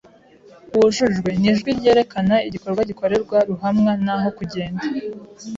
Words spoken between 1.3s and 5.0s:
ni ijwi ryerekana igikorwa gikorerwa ruhamwa naho "kugenda"